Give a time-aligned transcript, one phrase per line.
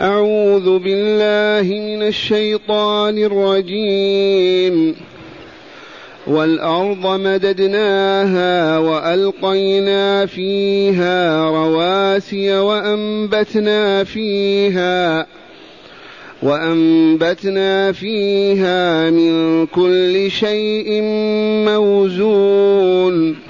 [0.00, 4.96] أعوذ بالله من الشيطان الرجيم.
[6.26, 15.26] والأرض مددناها وألقينا فيها رواسي وأنبتنا فيها
[16.42, 21.02] وأنبتنا فيها من كل شيء
[21.68, 23.49] موزون.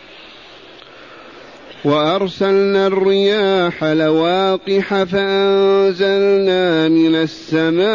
[1.85, 7.91] وأرسلنا الرياح لواقح فأنزلنا من السماء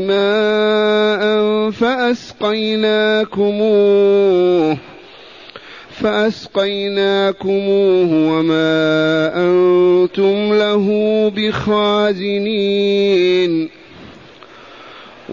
[0.00, 2.36] ماء فأسقيناكموه
[5.90, 7.50] فأسقيناكموه
[8.12, 10.86] وما أنتم له
[11.36, 12.96] بخازنين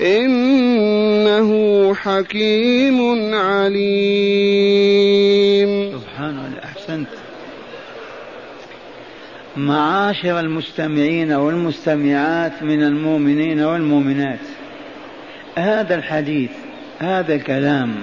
[0.00, 1.50] إنه
[1.94, 4.80] حكيم عليم.
[5.98, 7.08] سبحان الله أحسنت.
[9.56, 14.38] معاشر المستمعين والمستمعات من المؤمنين والمؤمنات
[15.56, 16.50] هذا الحديث
[16.98, 17.94] هذا الكلام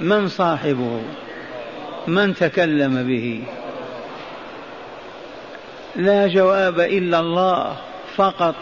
[0.00, 1.00] من صاحبه؟
[2.06, 3.42] من تكلم به؟
[5.96, 7.76] لا جواب إلا الله
[8.16, 8.54] فقط.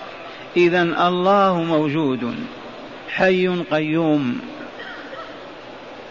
[0.56, 2.34] اذا الله موجود
[3.08, 4.40] حي قيوم.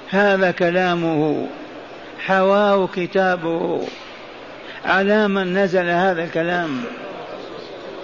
[0.09, 1.47] هذا كلامه
[2.19, 3.81] حواه كتابه.
[4.85, 6.83] على من نزل هذا الكلام؟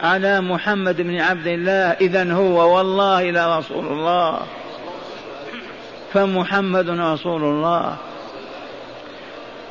[0.04, 1.92] على محمد بن عبد الله.
[2.02, 4.40] اذا هو والله لرسول الله.
[6.14, 7.96] فمحمد رسول الله.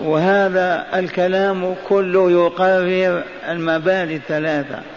[0.00, 4.95] وهذا الكلام كله يقرر المبادئ الثلاثة.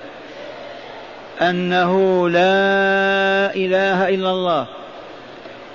[1.41, 4.67] أنه لا إله إلا الله.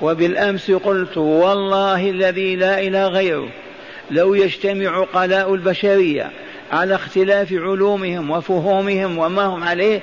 [0.03, 3.49] وبالأمس قلت والله الذي لا إله غيره
[4.11, 6.31] لو يجتمع عقلاء البشرية
[6.73, 10.01] على اختلاف علومهم وفهومهم وما هم عليه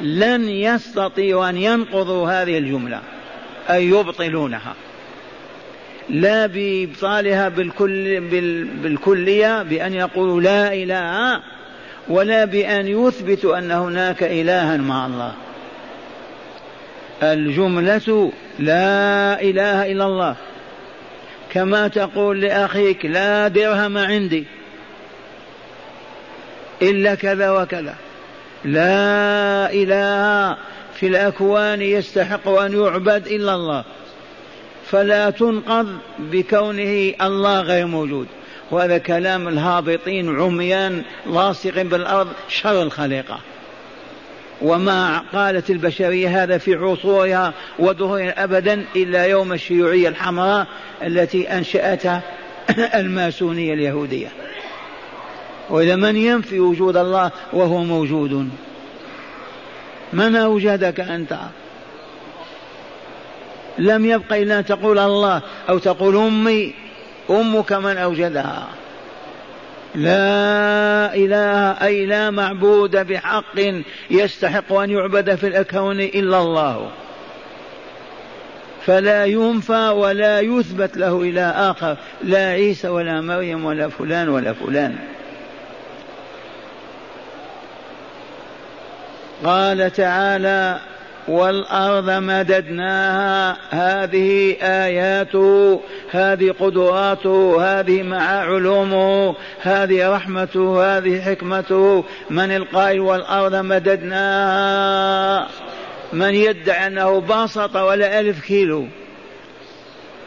[0.00, 3.00] لن يستطيعوا أن ينقضوا هذه الجملة
[3.70, 4.74] أي يبطلونها.
[6.10, 8.20] لا بإبطالها بالكل
[8.82, 11.42] بالكلية بأن يقولوا لا إله
[12.08, 15.32] ولا بأن يثبتوا أن هناك إلها مع الله.
[17.22, 20.36] الجملة لا إله إلا الله.
[21.50, 24.46] كما تقول لأخيك لا درهم عندي.
[26.82, 27.94] إلا كذا وكذا.
[28.64, 30.56] لا إله
[30.94, 33.84] في الأكوان يستحق أن يعبد إلا الله.
[34.86, 38.26] فلا تنقض بكونه الله غير موجود.
[38.72, 43.40] وهذا كلام الهابطين عميان لاصق بالأرض شر الخليقة.
[44.62, 50.66] وما قالت البشرية هذا في عصورها ودهورها أبدا إلا يوم الشيوعية الحمراء
[51.02, 52.22] التي أنشأتها
[53.00, 54.28] الماسونية اليهودية.
[55.70, 58.50] وإذا من ينفي وجود الله وهو موجود؟
[60.12, 61.38] من أوجدك أنت؟
[63.78, 66.74] لم يبق إلا أن تقول الله أو تقول أمي.
[67.30, 68.68] أمك من أوجدها.
[69.94, 76.90] لا إله أي لا معبود بحق يستحق أن يعبد في الكون إلا الله.
[78.86, 81.96] فلا ينفى ولا يثبت له إلى آخر.
[82.24, 84.96] لا عيسى ولا مريم ولا فلان ولا فلان.
[89.44, 90.80] قال تعالى
[91.28, 93.56] والأرض مددناها.
[93.70, 95.80] هذه آياته
[96.10, 105.48] هذه قدراته هذه مع علومه هذه رحمته هذه حكمته من القائل والأرض مددناها؟
[106.12, 108.86] من يدعي أنه بسط ولا ألف كيلو.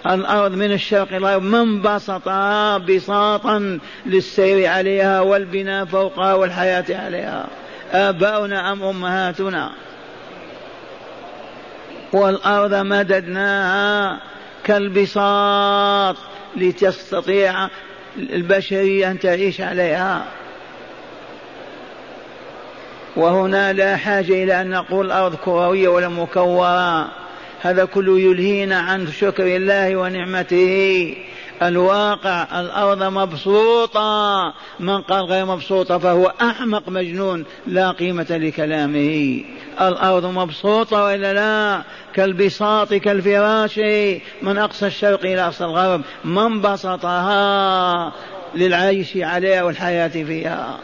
[0.10, 7.48] الأرض من الشرق إلى من بسطها بساطا للسير عليها والبناء فوقها والحياة عليها.
[7.92, 9.72] آباؤنا أم أمهاتنا؟
[12.14, 14.20] والأرض مددناها
[14.64, 16.16] كالبساط
[16.58, 17.70] لتستطيع
[18.18, 20.26] البشرية أن تعيش عليها.
[23.16, 27.08] وهنا لا حاجة إلى أن نقول الأرض كروية ولا مكورة.
[27.62, 31.16] هذا كله يلهينا عن شكر الله ونعمته.
[31.64, 34.54] الواقع الأرض مبسوطة.
[34.80, 39.44] من قال غير مبسوطة فهو أحمق مجنون لا قيمة لكلامه.
[39.82, 43.80] الأرض مبسوطة وإلا لا؟ كالبساط كالفراش.
[44.42, 46.02] من أقصى الشرق إلى أقصى الغرب.
[46.26, 48.14] من بسطها
[48.56, 50.80] للعيش عليها والحياة فيها.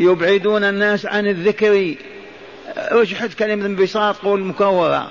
[0.00, 1.94] يبعدون الناس عن الذكر.
[2.76, 5.10] اجحد كلمة انبساط قول مكورة.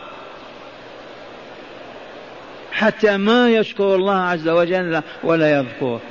[2.76, 6.02] حتى ما يشكر الله عز وجل ولا يذكره.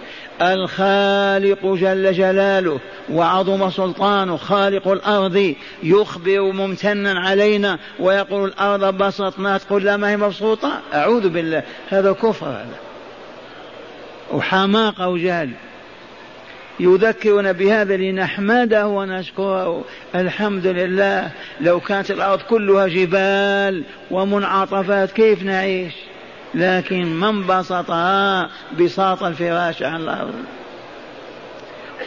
[0.42, 2.80] الخالق جل جلاله
[3.12, 10.80] وعظم سلطانه خالق الأرض يخبر ممتنا علينا ويقول الأرض بسطنا تقول لا ما هي مبسوطة.
[10.94, 12.46] أعوذ بالله هذا كفر.
[12.46, 12.76] هذا
[14.32, 15.50] وحماقة وجهل.
[16.80, 19.84] يذكرنا بهذا لنحمده ونشكره.
[20.14, 21.30] الحمد لله
[21.60, 25.94] لو كانت الأرض كلها جبال ومنعطفات كيف نعيش؟
[26.54, 30.34] لكن من بسطها بساط الفراش عن الأرض.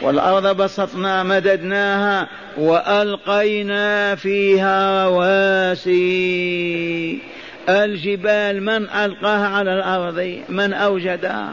[0.02, 5.98] والأرض بسطنا مددناها وألقينا فيها رواسي.
[7.68, 11.50] الجبال من ألقاها على الأرض من أوجدها.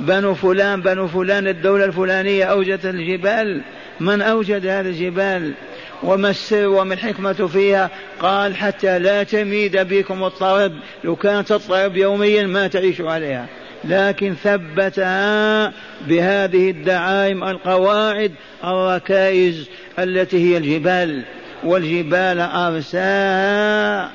[0.00, 3.60] بنو فلان بنو فلان الدولة الفلانية أوجدت الجبال.
[4.00, 5.52] من أوجد هذه الجبال؟
[6.02, 10.72] وما السر وما الحكمة فيها؟ قال حتى لا تميد بكم الطرب
[11.04, 13.46] لو كانت تضطرب يوميا ما تعيش عليها.
[13.84, 15.72] لكن ثبتها
[16.08, 18.32] بهذه الدعائم القواعد
[18.64, 19.68] الركائز
[19.98, 21.22] التي هي الجبال
[21.64, 24.10] والجبال أرساها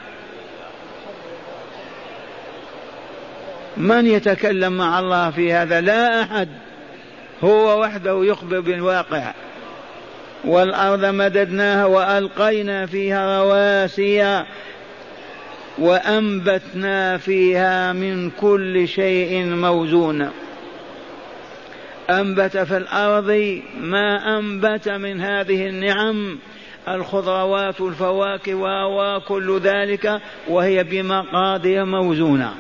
[3.78, 6.50] من يتكلم مع الله في هذا؟ لا أحد.
[7.44, 9.34] هو وحده يخبر بالواقع.
[10.46, 14.46] والأرض مددناها وألقينا فيها رواسي
[15.78, 20.30] وأنبتنا فيها من كل شيء موزون.
[22.10, 26.40] أنبت في الأرض ما أنبت من هذه النعم
[26.88, 28.56] الخضروات والفواكه
[28.86, 32.54] وكل ذلك وهي بمقادير موزونة.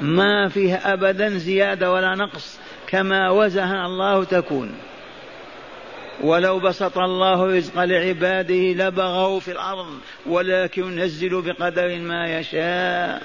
[0.00, 4.74] ما فيه أبدا زيادة ولا نقص كما وزها الله تكون.
[6.22, 13.22] ولو بسط الله رزق لعباده لبغوا في الأرض ولكن ينزل بقدر ما يشاء.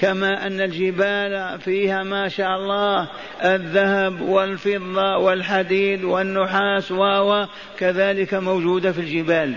[0.00, 3.08] كما أن الجبال فيها ما شاء الله
[3.44, 7.44] الذهب والفضة والحديد والنحاس و
[7.78, 9.54] كذلك موجودة في الجبال.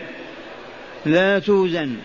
[1.06, 1.96] لا توزن.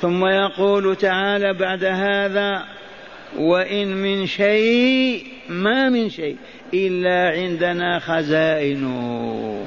[0.00, 2.64] ثم يقول تعالى بعد هذا
[3.38, 6.36] وإن من شيء ما من شيء.
[6.74, 9.66] إلا عندنا خزائنه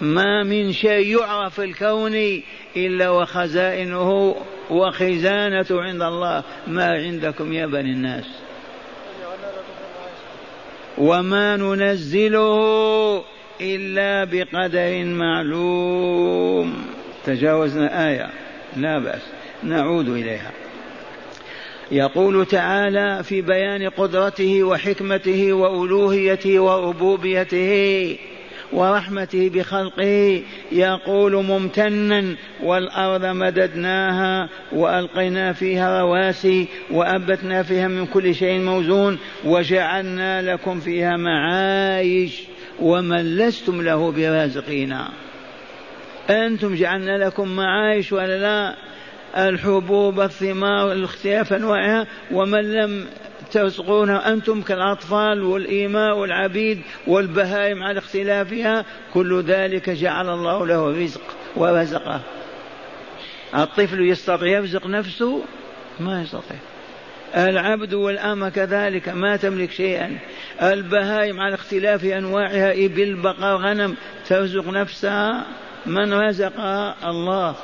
[0.00, 2.42] ما من شيء يعرف في الكون
[2.76, 4.36] إلا وخزائنه
[4.70, 6.42] وخزانة عند الله.
[6.66, 8.24] ما عندكم يا بني الناس؟
[10.98, 13.24] وما ننزله
[13.60, 16.86] إلا بقدر معلوم.
[17.24, 18.30] تجاوزنا آية.
[18.76, 19.22] لا بأس.
[19.62, 20.50] نعود إليها.
[21.92, 28.18] يقول تعالى في بيان قدرته وحكمته وألوهيته وربوبيته
[28.72, 30.42] ورحمته بخلقه
[30.72, 40.80] يقول ممتنا والأرض مددناها وألقينا فيها رواسي وأنبتنا فيها من كل شيء موزون وجعلنا لكم
[40.80, 42.42] فيها معايش
[42.80, 44.96] ومن لستم له برازقين.
[46.30, 48.87] أنتم جعلنا لكم معايش ولا لا؟
[49.36, 52.06] الحبوب الثمار الاختلاف أنواعها.
[52.32, 53.06] ومن لم
[53.52, 61.22] ترزقونها أنتم كالأطفال والإيماء والعبيد والبهائم على اختلافها كل ذلك جعل الله له رزق
[61.56, 62.20] ورزقه.
[63.54, 65.42] الطفل يستطيع يرزق نفسه؟
[66.00, 66.58] ما يستطيع.
[67.36, 70.18] العبد والأمة كذلك ما تملك شيئا.
[70.62, 73.96] البهائم على اختلاف أنواعها إبل بقر غنم
[74.28, 75.46] ترزق نفسها.
[75.86, 77.54] من رزقها الله؟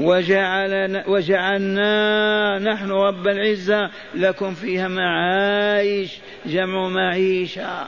[0.00, 7.86] وجعلنا وجعلنا نحن رب العزة لكم فيها معايش جمع معيشة.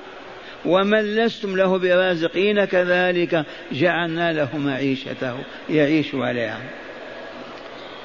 [0.64, 5.36] ومن لستم له برازقين كذلك جعلنا له معيشته
[5.70, 6.60] يعيش عليها.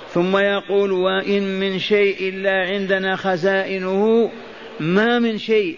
[0.09, 4.31] ثم يقول وإن من شيء إلا عندنا خزائنه
[4.79, 5.77] ما من شيء.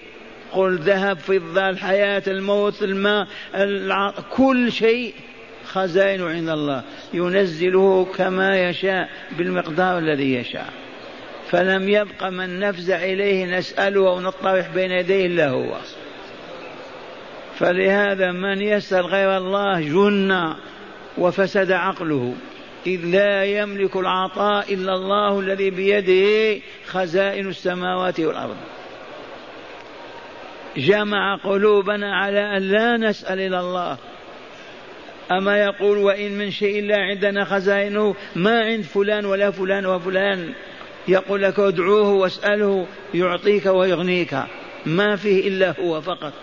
[0.52, 3.28] قل ذهب فضة الحياة الموت الماء
[4.32, 5.14] كل شيء
[5.68, 6.84] خزائن عند الله
[7.14, 10.70] ينزله كما يشاء بالمقدار الذي يشاء.
[11.50, 15.78] فلم يبق من نفزع إليه نسأله أو نطرح بين يديه إلا هو.
[17.56, 20.54] فلهذا من يسأل غير الله جن
[21.18, 22.36] وفسد عقله.
[22.88, 28.58] إذ لا يملك العطاء إلا الله الذي بيده خزائن السماوات والأرض.
[30.78, 33.98] جمع قلوبنا على أن لا نسأل إلى الله.
[35.32, 40.54] أما يقول وإن من شيء إلا عندنا خزائنه ما عند فلان ولا فلان وفلان.
[41.08, 44.38] يقول لك ادعوه واسأله يعطيك ويغنيك.
[44.86, 46.34] ما فيه إلا هو فقط.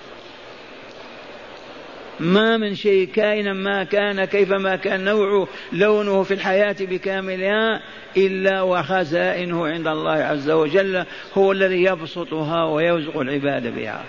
[2.21, 7.81] ما من شيء كائنا ما كان كيفما كان نوعه لونه في الحياة بكاملها
[8.17, 14.05] إلا وخزائنه عند الله عز وجل هو الذي يبسطها ويرزق العباد بها.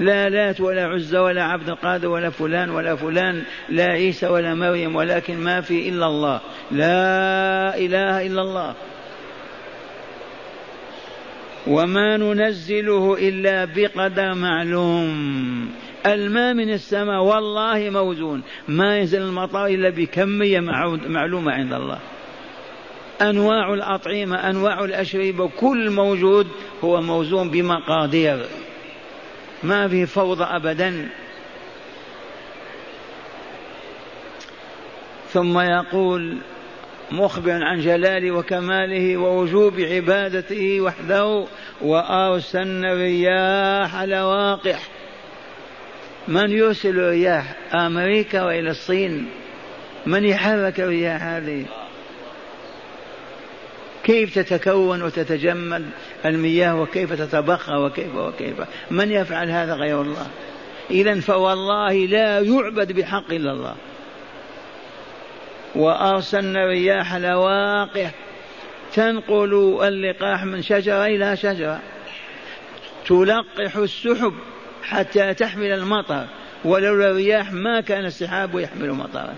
[0.00, 4.96] لا لات ولا عزى ولا عبد القادر ولا فلان ولا فلان لا عيسى ولا مريم
[4.96, 6.40] ولكن ما في إلا الله.
[6.70, 8.74] لا إله إلا الله.
[11.66, 15.70] وما ننزله إلا بقدر معلوم.
[16.06, 18.42] الماء من السماء والله موزون.
[18.68, 20.60] ما ينزل المطر إلا بكمية
[21.08, 21.98] معلومة عند الله.
[23.22, 26.46] أنواع الأطعمة أنواع الأشربة كل موجود
[26.84, 28.46] هو موزون بمقادير.
[29.66, 31.08] ما في فوضى أبدا.
[35.32, 36.38] ثم يقول
[37.12, 41.46] مخبرا عن جلاله وكماله ووجوب عبادته وحده
[41.80, 44.82] وأرسلنا الرياح لواقح
[46.28, 49.28] من يرسل الرياح؟ أمريكا وإلى الصين.
[50.06, 51.64] من يحرك الرياح هذه؟
[54.06, 55.84] كيف تتكون وتتجمد
[56.24, 58.56] المياه وكيف تتبخر وكيف وكيف؟
[58.90, 60.26] من يفعل هذا غير الله؟
[60.90, 63.74] إذا فوالله لا يعبد بحق إلا الله.
[65.74, 68.10] وأرسلنا الرياح لواقح
[68.92, 71.80] تنقل اللقاح من شجرة إلى شجرة.
[73.06, 74.32] تلقح السحب
[74.82, 76.26] حتى تحمل المطر
[76.64, 79.34] ولولا الرياح ما كان السحاب يحمل مطرا.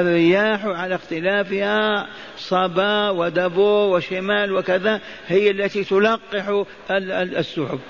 [0.00, 7.80] الرياح على اختلافها صبا ودبور وشمال وكذا هي التي تلقح السحب.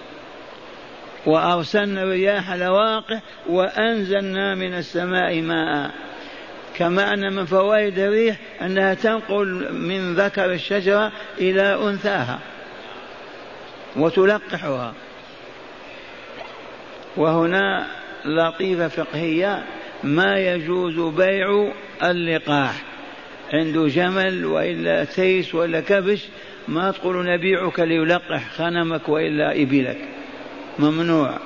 [1.26, 5.90] وأرسلنا الرياح لواقح وأنزلنا من السماء ماء.
[6.76, 12.38] كما أن من فوائد الريح أنها تنقل من ذكر الشجرة إلى أنثاها
[13.96, 14.94] وتلقحها.
[17.16, 17.86] وهنا
[18.25, 19.64] لطيفة فقهية
[20.06, 21.72] ما يجوز بيع
[22.02, 22.82] اللقاح.
[23.52, 26.28] عنده جمل وإلا تيس ولا كبش
[26.68, 29.98] ما تقول نبيعك ليلقح خنمك وإلا إبلك.
[30.78, 31.38] ممنوع.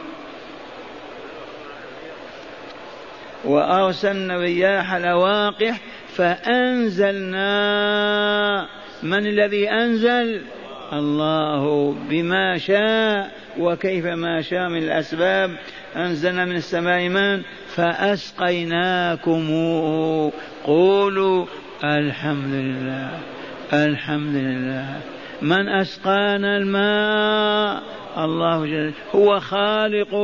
[3.44, 5.80] وأرسلنا الرياح لواقح
[6.16, 7.48] فأنزلنا.
[9.02, 10.42] من الذي أنزل؟
[10.92, 15.56] الله بما شاء وكيف ما شاء من الأسباب.
[15.96, 20.32] أنزلنا من السماء ماء فأسقيناكموه.
[20.64, 21.46] قولوا
[21.84, 23.10] الحمد لله
[23.72, 25.00] الحمد لله.
[25.42, 27.82] من أسقانا الماء
[28.18, 30.16] الله جل هو خالقه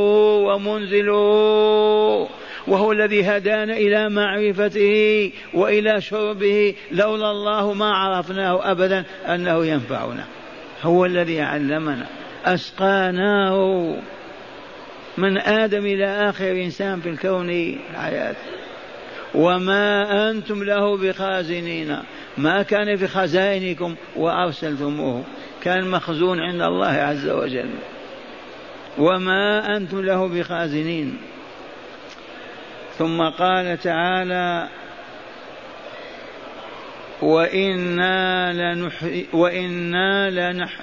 [0.46, 2.28] ومنزله
[2.66, 10.24] وهو الذي هدانا إلى معرفته وإلى شربه لولا الله ما عرفناه أبدا أنه ينفعنا.
[10.82, 12.06] هو الذي علمنا
[12.44, 13.94] أسقاناه.
[15.18, 18.36] من آدم إلى آخر إنسان في الكون الحياة
[19.34, 21.98] وما أنتم له بخازنين.
[22.38, 25.24] ما كان في خزائنكم وأرسلتموه.
[25.62, 27.70] كان مخزون عند الله عز وجل.
[28.98, 31.18] وما أنتم له بخازنين.
[32.98, 34.68] ثم قال تعالى
[37.22, 40.80] وإنا لنحيي وإنا لنح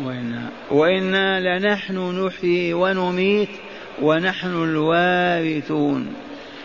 [0.00, 3.48] وإنا, وإنا لنحن نحيي ونميت
[4.02, 6.14] ونحن الوارثون.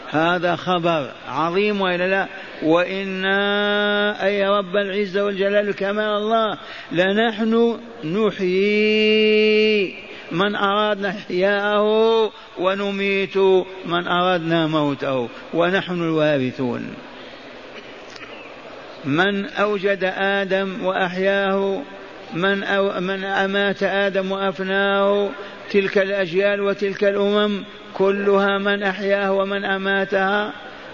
[0.09, 2.27] هذا خبر عظيم وإلا لا؟
[2.63, 6.57] وإنا أي رب العزه والجلال كما الله
[6.91, 9.95] لنحن نحيي
[10.31, 13.37] من أرادنا إحياءه ونميت
[13.85, 16.93] من اردنا موته ونحن الوارثون.
[19.05, 21.81] من أوجد آدم وأحياه
[22.33, 25.29] من أو من أمات آدم وأفناه
[25.71, 30.53] تلك الأجيال وتلك الأمم كلها من أحياه ومن أماتها؟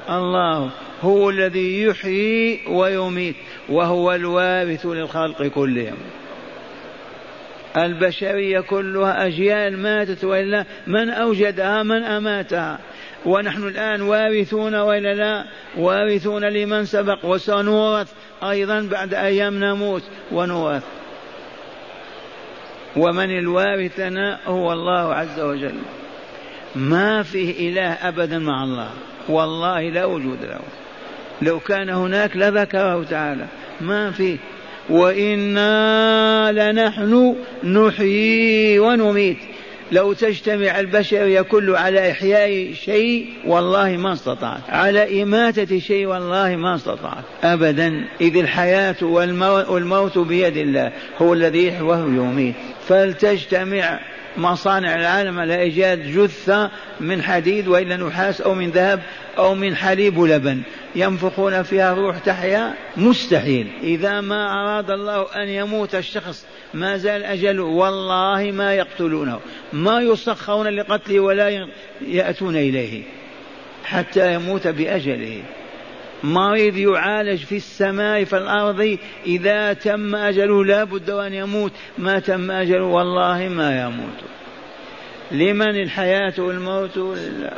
[0.09, 0.69] الله
[1.01, 3.35] هو الذي يحيي ويميت
[3.69, 5.97] وهو الوارث للخلق كلهم.
[7.77, 12.79] البشرية كلها أجيال ماتت وإلا من أوجدها من أماتها.
[13.25, 15.45] ونحن الآن وارثون وإلا لا؟
[15.77, 18.11] وارثون لمن سبق وسنورث
[18.43, 20.83] أيضا بعد أيام نموت ونورث.
[22.97, 25.75] ومن الوارث لنا هو الله عز وجل.
[26.75, 28.89] ما فيه إله أبدا مع الله.
[29.29, 30.59] والله لا وجود له.
[31.41, 33.45] لو كان هناك لذكره تعالى.
[33.81, 34.37] ما فيه.
[34.89, 39.37] وإنا لنحن نحيي ونميت.
[39.93, 46.75] لو تجتمع البشرية كله على إحياء شيء والله ما استطعت على إماتة شيء والله ما
[46.75, 52.55] استطعت أبدا إذ الحياة والموت بيد الله هو الذي يحيي وهو يميت
[52.87, 53.99] فلتجتمع
[54.37, 59.01] مصانع العالم على إيجاد جثة من حديد وإلا نحاس أو من ذهب
[59.37, 60.61] أو من حليب ولبن.
[60.95, 63.67] ينفخون فيها روح تحيا؟ مستحيل.
[63.83, 69.39] إذا ما أراد الله أن يموت الشخص ما زال أجله والله ما يقتلونه
[69.73, 71.67] ما يسخرون لقتله ولا
[72.01, 73.03] يأتون إليه
[73.83, 75.43] حتى يموت بأجله.
[76.23, 82.51] مريض يعالج في السماء في الأرض إذا تم أجله لا بد أن يموت ما تم
[82.51, 84.19] أجله والله ما يموت.
[85.31, 86.97] لمن الحياة والموت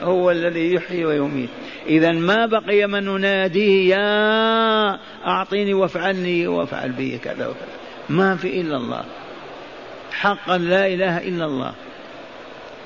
[0.02, 1.50] هو الذي يحيي ويميت.
[1.88, 7.85] إذا ما بقي من نناديه يا أعطيني وافعلني وافعل بي كذا وكذا.
[8.10, 9.04] ما في إلا الله.
[10.12, 11.74] حقا لا إله إلا الله.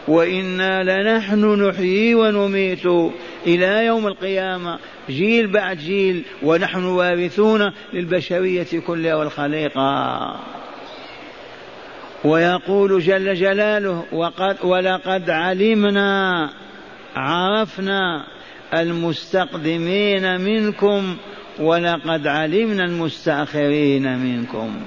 [0.08, 2.86] وإنا لنحن نحيي ونميت
[3.48, 4.80] إلى يوم القيامة.
[5.10, 6.24] جيل بعد جيل.
[6.44, 10.40] ونحن وارثون للبشرية كلها والخليقة.
[12.26, 16.50] ويقول جل جلاله وقد ولقد علمنا
[17.16, 18.26] عرفنا
[18.74, 21.18] المستقدمين منكم
[21.60, 24.82] ولقد علمنا المستأخرين منكم.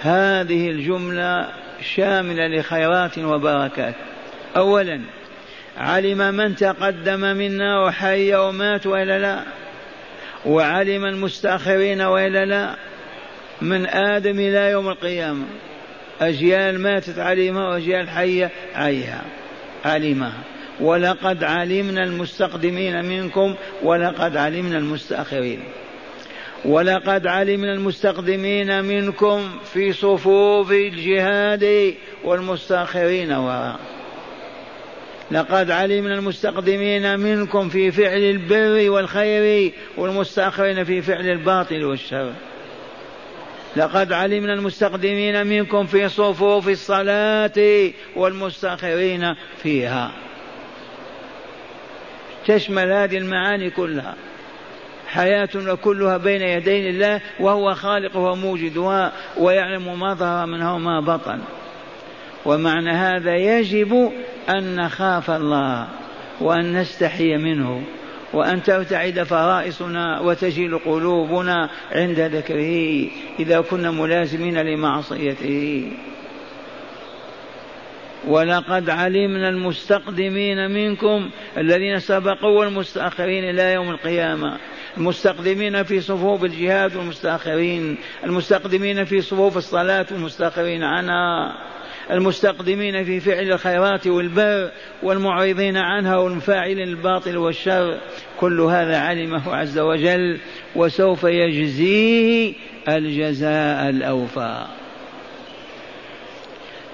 [0.00, 1.48] هذه الجملة
[1.94, 3.94] شاملة لخيرات وبركات.
[4.56, 5.00] أولا
[5.78, 9.40] علم من تقدم منا وحي ومات وإلا لا؟
[10.46, 12.74] وعلم المستأخرين وإلا لا؟
[13.62, 15.44] من آدم إلى يوم القيامة.
[16.20, 19.22] أجيال ماتت علمها وأجيال حية عيها
[19.84, 20.42] علمها.
[20.80, 25.60] ولقد علمنا المستقدمين منكم ولقد علمنا المستأخرين.
[26.66, 33.80] ولقد علمنا المستقدمين منكم في صفوف الجهاد والمستأخرين وراء
[35.30, 42.32] لقد علمنا المستقدمين منكم في فعل البر والخير والمستأخرين في فعل الباطل والشر.
[43.76, 50.12] لقد علمنا المستقدمين منكم في صفوف الصلاة والمستأخرين فيها.
[52.46, 54.14] تشمل هذه المعاني كلها.
[55.06, 61.38] حياتنا كلها بين يدين الله وهو خالقها وموجدها ويعلم ما ظهر منها وما بطن.
[62.46, 64.12] ومعنى هذا يجب
[64.48, 65.88] أن نخاف الله
[66.40, 67.82] وأن نستحي منه
[68.32, 73.06] وأن ترتعد فرائصنا وتجل قلوبنا عند ذكره
[73.38, 75.92] إذا كنا ملازمين لمعصيته.
[78.26, 84.58] ولقد علمنا المستقدمين منكم الذين سبقوا والمستأخرين إلى يوم القيامة.
[84.96, 90.82] المستقدمين في صفوف الجهاد والمستأخرين المستقدمين في صفوف الصلاة والمستأخرين.
[90.82, 91.56] عنها
[92.10, 94.70] المستقدمين في فعل الخيرات والبر
[95.02, 97.98] والمعرضين عنها والمفاعلين الباطل والشر.
[98.40, 100.38] كل هذا علمه عز وجل
[100.76, 102.54] وسوف يجزيه
[102.88, 104.66] الجزاء الأوفى.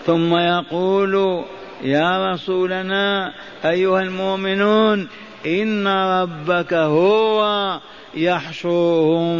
[0.06, 1.44] ثم يقول
[1.82, 3.32] يا رسولنا
[3.64, 5.08] أيها المؤمنون
[5.46, 7.80] إن ربك هو
[8.14, 9.32] يحشرهم.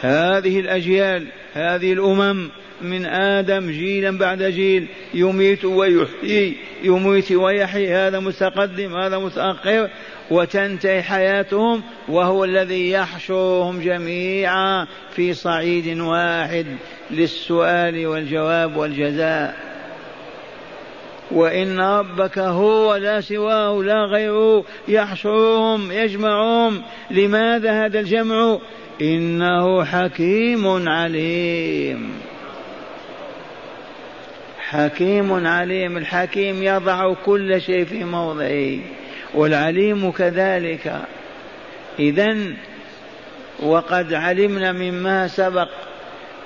[0.00, 2.48] هذه الأجيال هذه الأمم
[2.82, 9.90] من آدم جيلا بعد جيل يميت ويحيي يميت ويحيي هذا متقدم هذا متأخر
[10.30, 16.66] وتنتهي حياتهم وهو الذي يحشرهم جميعا في صعيد واحد
[17.10, 19.73] للسؤال والجواب والجزاء.
[21.30, 24.64] وإن ربك هو لا سواه لا غيره.
[24.88, 26.82] يحشرهم يجمعهم.
[27.10, 28.58] لماذا هذا الجمع؟
[29.00, 32.12] إنه حكيم عليم.
[34.58, 35.96] حكيم عليم.
[35.96, 38.78] الحكيم يضع كل شيء في موضعه
[39.34, 41.00] والعليم كذلك.
[41.98, 42.36] إذا
[43.62, 45.68] وقد علمنا مما سبق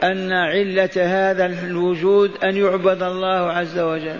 [0.03, 4.19] أن علة هذا الوجود أن يعبد الله عز وجل.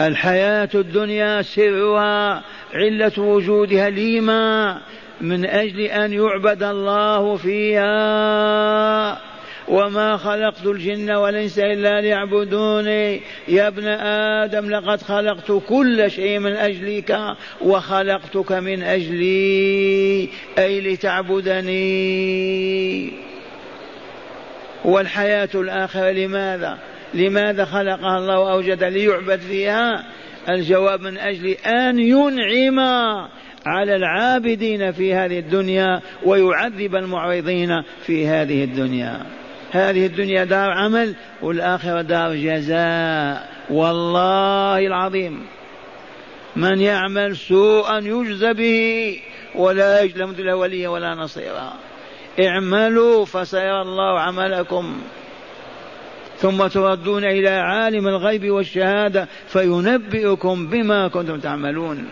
[0.00, 2.42] الحياة الدنيا سرها
[2.74, 4.80] علة وجودها لما
[5.20, 7.92] من أجل أن يعبد الله فيها.
[9.68, 13.20] وما خلقت الجن والإنس إلا ليعبدوني.
[13.48, 17.18] يا ابن آدم لقد خلقت كل شيء من أجلك
[17.60, 20.28] وخلقتك من أجلي
[20.58, 22.32] أي لتعبدني.
[24.84, 26.78] والحياة الآخرة لماذا؟
[27.14, 30.04] لماذا خلقها الله وأوجد ليعبد فيها؟
[30.48, 32.78] الجواب من أجل أن ينعم
[33.66, 39.26] على العابدين في هذه الدنيا ويعذب المعرضين في هذه الدنيا.
[39.70, 43.48] هذه الدنيا دار عمل والآخرة دار جزاء.
[43.70, 45.46] والله العظيم.
[46.56, 49.20] من يعمل سوءا يجزى به
[49.54, 51.72] ولا يجلم له وليا ولا نصيرا.
[52.44, 55.00] اعملوا فسيرى الله عملكم.
[56.42, 62.08] ثم تردون إلى عالم الغيب والشهادة فينبئكم بما كنتم تعملون.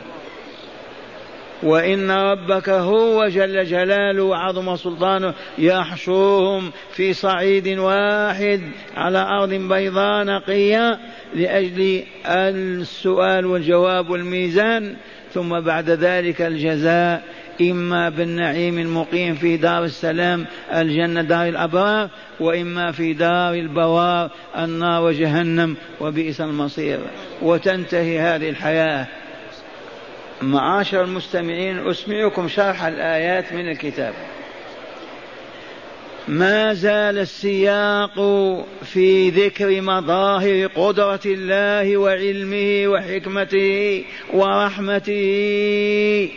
[1.62, 8.60] وإن ربك هو جل جلاله وعظم سلطانه يحشرهم في صعيد واحد
[8.96, 10.98] على أرض بيضاء نقية
[11.34, 14.96] لأجل السؤال والجواب والميزان
[15.34, 17.22] ثم بعد ذلك الجزاء
[17.60, 22.08] إما بالنعيم المقيم في دار السلام الجنة دار الأبرار
[22.40, 26.98] وإما في دار البوار النار وجهنم وبئس المصير.
[27.42, 29.06] وتنتهي هذه الحياة.
[30.42, 34.14] معاشر المستمعين أسمعكم شرح الآيات من الكتاب.
[36.28, 38.14] ما زال السياق
[38.84, 46.30] في ذكر مظاهر قدرة الله وعلمه وحكمته ورحمته.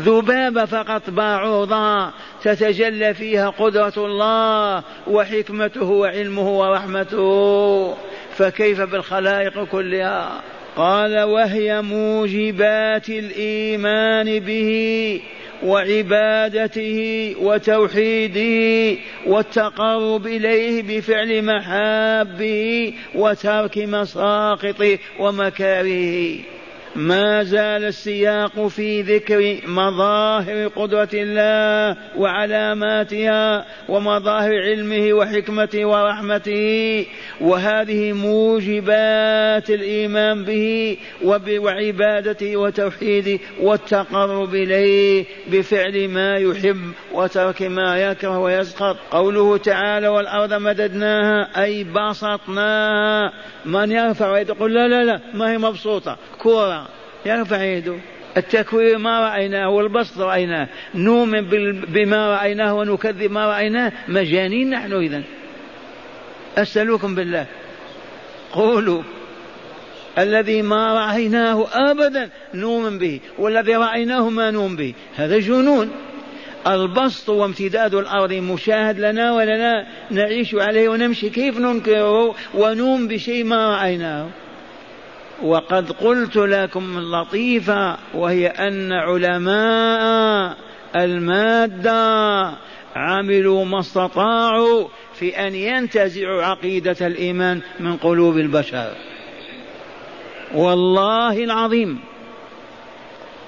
[0.00, 2.10] ذبابة فقط بعوضة
[2.42, 7.94] تتجلى فيها قدرة الله وحكمته وعلمه ورحمته.
[8.36, 10.40] فكيف بالخلائق كلها؟
[10.76, 15.20] قال وهي موجبات الإيمان به
[15.62, 26.38] وعبادته وتوحيده والتقرب إليه بفعل محابه وترك مساقطه ومكارهه
[26.96, 37.06] ما زال السياق في ذكر مظاهر قدرة الله وعلاماتها ومظاهر علمه وحكمته ورحمته
[37.40, 48.96] وهذه موجبات الإيمان به وعبادته وتوحيده والتقرب إليه بفعل ما يحب وترك ما يكره ويسخط.
[49.10, 53.32] قوله تعالى والأرض مددناها أي بسطناها.
[53.64, 56.81] من يرفع يقول لا لا لا ما هي مبسوطة كورة.
[57.26, 57.96] يرفع يده.
[58.36, 60.68] التكوير ما رأيناه والبسط رأيناه.
[60.94, 61.40] نؤمن
[61.80, 63.92] بما رأيناه ونكذب ما رأيناه.
[64.08, 65.22] مجانين نحن إذا
[66.58, 67.46] أسألكم بالله.
[68.52, 69.02] قولوا.
[70.18, 74.94] الذي ما رأيناه أبدا نؤمن به والذي رأيناه ما نؤمن به.
[75.16, 75.90] هذا جنون.
[76.66, 79.86] البسط وامتداد الأرض مشاهد لنا ولنا.
[80.10, 81.30] نعيش عليه ونمشي.
[81.30, 84.28] كيف ننكره ونؤمن بشيء ما رأيناه؟
[85.42, 90.56] وقد قلت لكم لطيفة وهي أن علماء
[90.96, 92.52] المادة
[92.96, 98.92] عملوا ما استطاعوا في أن ينتزعوا عقيدة الإيمان من قلوب البشر.
[100.54, 102.00] والله العظيم.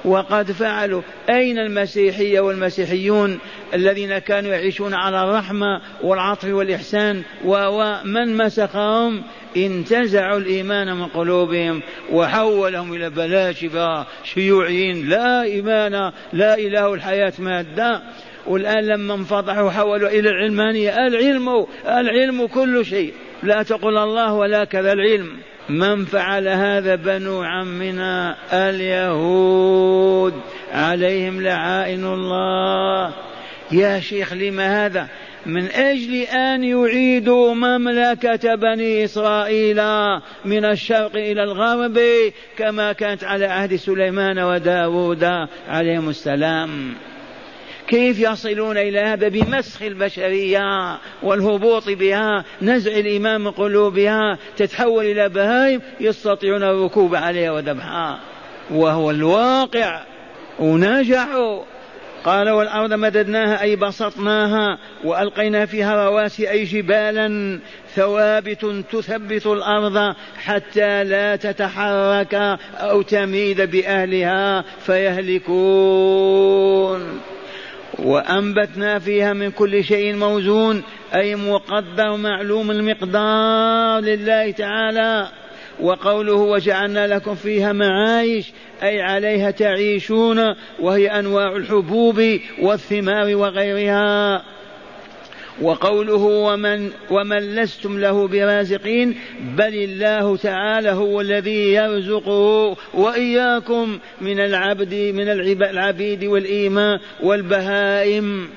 [0.05, 1.03] وقد فعلوا.
[1.29, 3.39] أين المسيحية والمسيحيون
[3.75, 9.23] الذين كانوا يعيشون على الرحمة والعطف والإحسان؟ ومن مسخهم؟
[9.57, 15.09] انتزعوا الإيمان من قلوبهم وحولهم إلى بلاشفة شيوعيين.
[15.09, 18.03] لا إيمان لا إله الحياة مادة.
[18.47, 21.07] والآن لما انفضحوا حولوا إلى العلمانية.
[21.07, 23.13] العلم العلم كل شيء.
[23.43, 25.37] لا تقل الله ولا كذا العلم.
[25.69, 30.35] من فعل هذا بنو عمنا اليهود
[30.73, 33.15] عليهم لعائن الله.
[33.73, 35.09] يا شيخ لم هذا؟
[35.47, 39.83] من أجل أن يعيدوا مملكة بني إسرائيل
[40.45, 42.01] من الشرق إلى الغرب
[42.59, 45.25] كما كانت على عهد سليمان وداود
[45.69, 46.95] عليهم السلام.
[47.87, 55.81] كيف يصلون إلى هذا؟ بمسخ البشرية والهبوط بها نزع الإيمان من قلوبها تتحول إلى بهائم
[56.01, 58.21] يستطيعون الركوب عليها وذبحها.
[58.71, 60.01] وهو الواقع.
[60.59, 61.74] ونجحوا.
[62.25, 67.59] قال والأرض مددناها أي بسطناها وألقينا فيها رواسي أي جبالا
[67.95, 72.35] ثوابت تثبت الأرض حتى لا تتحرك
[72.75, 76.01] أو تميد بأهلها فيهلكون.
[77.99, 80.83] وأنبتنا فيها من كل شيء موزون
[81.15, 85.29] أي مقدر معلوم المقدار لله تعالى.
[85.81, 88.53] وقوله وجعلنا لكم فيها معايش
[88.85, 94.45] أي عليها تعيشون وهي أنواع الحبوب والثمار وغيرها.
[95.63, 99.15] وقوله ومن ومن لستم له برازقين
[99.57, 108.49] بل الله تعالى هو الذي يرزقه وإياكم من العبد من العبيد والإيمان والبهائم.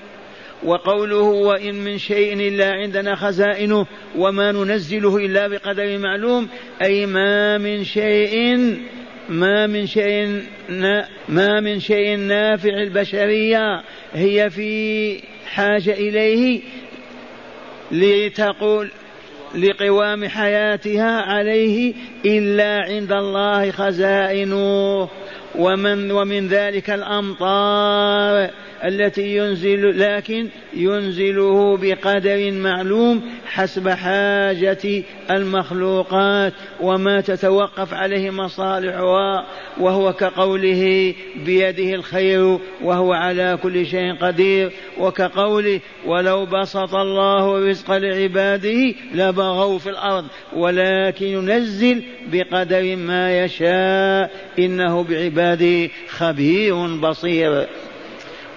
[0.64, 3.86] وقوله وإن من شيء إلا عندنا خزائنه
[4.18, 6.48] وما ننزله إلا بقدر معلوم
[6.82, 8.78] أي ما من شيء
[9.30, 10.44] ما من شيء
[11.30, 16.62] ما من شيء نافع البشرية هي في حاجة إليه
[17.92, 18.92] لتقول
[19.56, 21.94] لقوام حياتها عليه
[22.26, 25.10] إلا عند الله خزائنه.
[25.58, 28.50] ومن ومن ذلك الأمطار
[28.84, 39.46] التي ينزل لكن ينزله بقدر معلوم حسب حاجة المخلوقات وما تتوقف عليه مصالحها
[39.80, 41.14] وهو كقوله
[41.46, 49.90] بيده الخير وهو على كل شيء قدير وكقوله ولو بسط الله الرزق لعباده لبغوا في
[49.90, 55.47] الأرض ولكن ينزل بقدر ما يشاء إنه بعباده.
[56.10, 57.68] خبير بصير.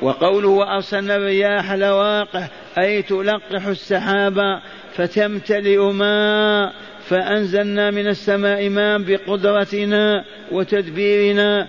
[0.03, 2.49] وقوله وأرسلنا الرياح لواقح
[2.79, 4.61] أي تلقح السحاب
[4.97, 6.73] فتمتلئ ماء
[7.09, 11.69] فأنزلنا من السماء ماء بقدرتنا وتدبيرنا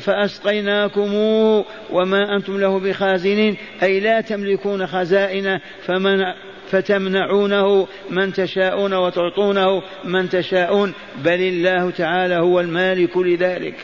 [0.00, 3.56] فأسقيناكموه وما أنتم له بخازنين.
[3.82, 6.24] أي لا تملكون خزائنه فمن
[6.70, 10.94] فتمنعونه من تشاءون وتعطونه من تشاءون.
[11.24, 13.74] بل الله تعالى هو المالك لذلك.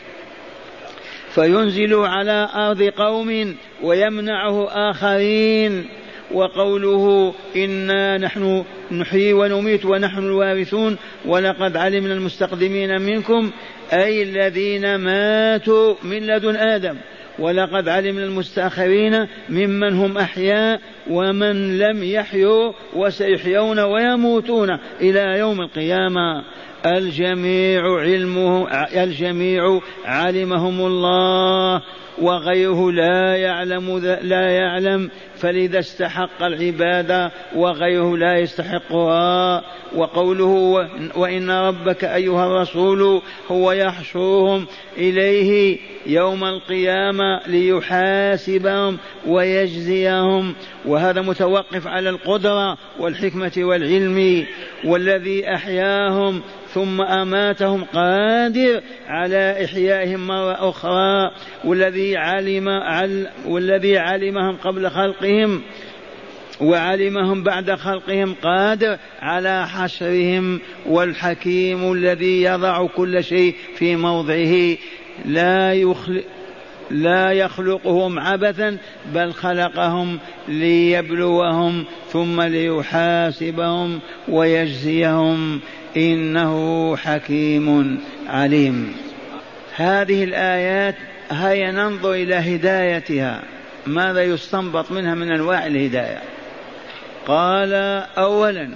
[1.35, 5.85] فينزل على أرض قوم ويمنعه آخرين.
[6.31, 13.51] وقوله إنا نحن نحيي ونميت ونحن الوارثون ولقد علمنا المستقدمين منكم
[13.93, 16.95] أي الذين ماتوا من لدن آدم.
[17.39, 24.69] ولقد علمنا المستأخرين ممن هم أحياء ومن لم يحيوا وسيحيون ويموتون
[25.01, 26.43] إلى يوم القيامة.
[26.85, 28.67] الجميع علمه
[29.03, 31.81] الجميع علمهم الله
[32.21, 35.09] وغيره لا يعلم لا يعلم
[35.43, 39.63] فلذا استحق العبادة وغيره لا يستحقها.
[39.95, 44.65] وقوله وإن ربك أيها الرسول هو يحشرهم
[44.97, 50.55] إليه يوم القيامة ليحاسبهم ويجزيهم.
[50.85, 54.45] وهذا متوقف على القدرة والحكمة والعلم.
[54.85, 56.41] والذي أحياهم
[56.73, 61.31] ثم أماتهم قادر على إحيائهم مرة أخرى.
[61.63, 62.67] والذي علم
[63.47, 65.32] والذي علمهم قبل خلقهم
[66.61, 74.77] وعلمهم بعد خلقهم قادر على حشرهم والحكيم الذي يضع كل شيء في موضعه.
[75.25, 76.23] لا يخلق
[76.91, 78.77] لا يخلقهم عبثا
[79.13, 85.59] بل خلقهم ليبلوهم ثم ليحاسبهم ويجزيهم.
[85.97, 88.95] إنه حكيم عليم.
[89.75, 90.95] هذه الآيات
[91.31, 93.52] هيا ننظر إلى هدايتها.
[93.87, 96.21] ماذا يستنبط منها من أنواع الهداية؟
[97.27, 97.73] قال
[98.17, 98.69] اولا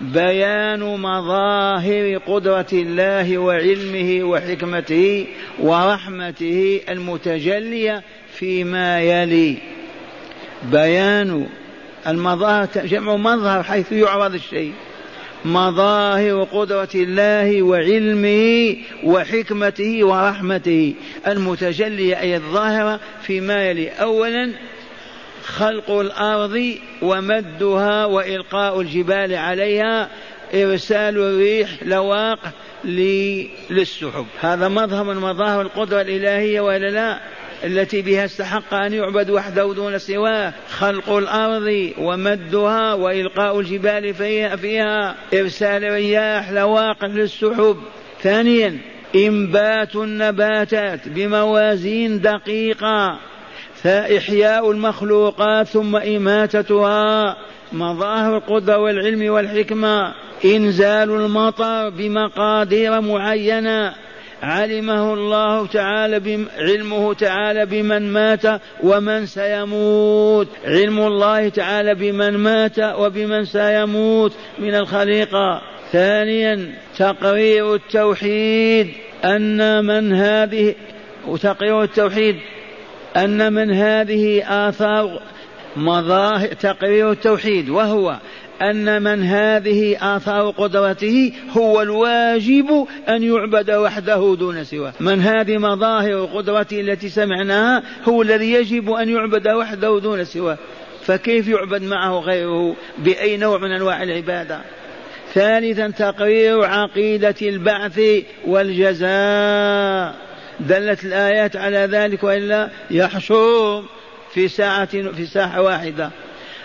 [0.00, 5.26] بيان مظاهر قدرة الله وعلمه وحكمته
[5.58, 9.56] ورحمته المتجلية فيما يلي.
[10.62, 11.46] بيان
[12.06, 14.72] المظاهر جمع مظهر حيث يعرض الشيء.
[15.44, 20.94] مظاهر قدرة الله وعلمه وحكمته ورحمته
[21.26, 23.88] المتجلية أي الظاهرة فيما يلي.
[23.88, 24.52] أولا
[25.44, 30.08] خلق الأرض ومدها وإلقاء الجبال عليها
[30.54, 32.38] إرسال الريح لواق
[32.84, 34.26] للسحب.
[34.40, 37.20] هذا مظهر من مظاهر القدرة الإلهية ولا لا؟
[37.64, 45.14] التي بها استحق أن يعبد وحده دون سواه خلق الأرض ومدها وإلقاء الجبال فيها, فيها
[45.34, 47.76] إرسال رياح لواقع للسحب.
[48.22, 48.78] ثانيا
[49.16, 53.18] إنبات النباتات بموازين دقيقة
[53.74, 57.36] فإحياء المخلوقات ثم إماتتها.
[57.72, 60.14] مظاهر القدرة والعلم والحكمة.
[60.44, 63.94] إنزال المطر بمقادير معينة.
[64.42, 70.48] علمه الله تعالى علمه تعالى بمن مات ومن سيموت.
[70.64, 74.32] علم الله تعالى بمن مات وبمن سيموت.
[74.58, 75.62] من الخليقة.
[75.92, 78.88] ثانيا تقرير التوحيد.
[79.24, 80.74] أن من هذه
[81.26, 82.36] وتقرير التوحيد.
[83.16, 85.20] أن من هذه آثار
[85.76, 87.68] مظاهر تقرير التوحيد.
[87.68, 88.16] وهو
[88.62, 94.92] أن من هذه آثار قدرته هو الواجب أن يعبد وحده دون سواه.
[95.00, 100.58] من هذه مظاهر قدرته التي سمعناها هو الذي يجب أن يعبد وحده دون سواه.
[101.04, 104.60] فكيف يعبد معه غيره؟ بأي نوع من أنواع العبادة؟
[105.34, 108.00] ثالثا تقرير عقيدة البعث
[108.46, 110.14] والجزاء.
[110.60, 113.84] دلت الآيات على ذلك وإلا يحشر
[114.34, 116.10] في ساعة في ساحة واحدة.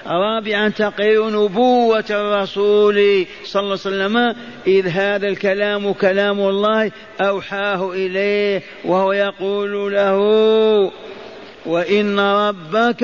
[0.07, 4.35] رابعا تقرير نبوة الرسول صلى الله عليه وسلم
[4.67, 10.17] إذ هذا الكلام كلام الله أوحاه إليه وهو يقول له
[11.65, 13.01] وإن ربك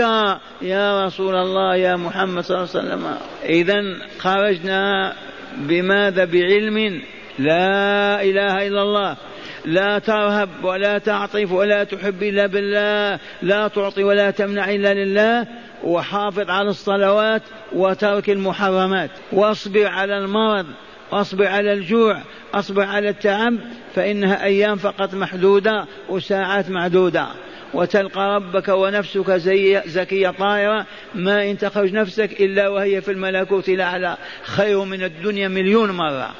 [0.62, 3.18] يا رسول الله يا محمد صلى الله عليه وسلم.
[3.46, 3.84] إذا
[4.20, 5.14] خرجنا
[5.58, 7.02] بماذا؟ بعلم.
[7.40, 9.18] لا إله إلا الله.
[9.66, 13.20] لا ترهب ولا تعطف ولا تحب إلا بالله.
[13.42, 15.48] لا تعطي ولا تمنع إلا لله.
[15.84, 17.42] وحافظ على الصلوات
[17.74, 19.10] وترك المحرمات.
[19.32, 20.66] واصبر على المرض
[21.12, 22.22] اصبر على الجوع
[22.54, 23.58] اصبر على التعب
[23.96, 27.28] فإنها أيام فقط محدودة وساعات معدودة.
[27.74, 34.18] وتلقى ربك ونفسك زي زكية طائرة ما إن تخرج نفسك إلا وهي في الملكوت الأعلى.
[34.44, 36.32] خير من الدنيا مليون مرة.